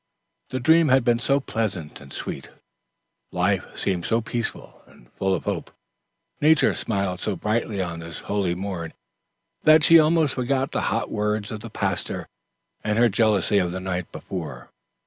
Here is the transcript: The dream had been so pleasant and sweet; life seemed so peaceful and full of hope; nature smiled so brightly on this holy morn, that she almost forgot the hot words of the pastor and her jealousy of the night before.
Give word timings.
The 0.49 0.59
dream 0.59 0.87
had 0.87 1.03
been 1.05 1.19
so 1.19 1.39
pleasant 1.39 2.01
and 2.01 2.11
sweet; 2.11 2.49
life 3.31 3.67
seemed 3.77 4.03
so 4.03 4.19
peaceful 4.19 4.81
and 4.87 5.11
full 5.13 5.35
of 5.35 5.43
hope; 5.43 5.69
nature 6.41 6.73
smiled 6.73 7.19
so 7.19 7.35
brightly 7.35 7.83
on 7.83 7.99
this 7.99 8.21
holy 8.21 8.55
morn, 8.55 8.93
that 9.61 9.83
she 9.83 9.99
almost 9.99 10.33
forgot 10.33 10.71
the 10.71 10.81
hot 10.89 11.11
words 11.11 11.51
of 11.51 11.59
the 11.59 11.69
pastor 11.69 12.27
and 12.83 12.97
her 12.97 13.09
jealousy 13.09 13.59
of 13.59 13.71
the 13.71 13.79
night 13.79 14.11
before. 14.11 14.71